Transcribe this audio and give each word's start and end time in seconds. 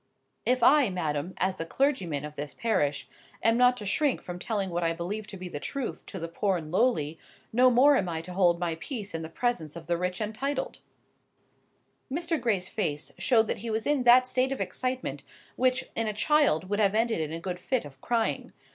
"If 0.47 0.63
I, 0.63 0.89
madam, 0.89 1.35
as 1.37 1.57
the 1.57 1.65
clergyman 1.67 2.25
of 2.25 2.35
this 2.35 2.55
parish, 2.55 3.07
am 3.43 3.55
not 3.55 3.77
to 3.77 3.85
shrink 3.85 4.23
from 4.23 4.39
telling 4.39 4.71
what 4.71 4.81
I 4.83 4.93
believe 4.93 5.27
to 5.27 5.37
be 5.37 5.47
the 5.47 5.59
truth 5.59 6.07
to 6.07 6.17
the 6.17 6.27
poor 6.27 6.57
and 6.57 6.71
lowly, 6.71 7.19
no 7.53 7.69
more 7.69 7.95
am 7.95 8.09
I 8.09 8.21
to 8.21 8.33
hold 8.33 8.59
my 8.59 8.75
peace 8.79 9.13
in 9.13 9.21
the 9.21 9.29
presence 9.29 9.75
of 9.75 9.85
the 9.85 9.97
rich 9.99 10.19
and 10.19 10.33
titled." 10.33 10.79
Mr. 12.11 12.41
Gray's 12.41 12.67
face 12.67 13.13
showed 13.19 13.45
that 13.45 13.59
he 13.59 13.69
was 13.69 13.85
in 13.85 14.01
that 14.05 14.27
state 14.27 14.51
of 14.51 14.59
excitement 14.59 15.21
which 15.55 15.87
in 15.95 16.07
a 16.07 16.13
child 16.13 16.67
would 16.67 16.79
have 16.79 16.95
ended 16.95 17.19
in 17.21 17.31
a 17.31 17.39
good 17.39 17.59
fit 17.59 17.85
of 17.85 18.01
crying. 18.01 18.53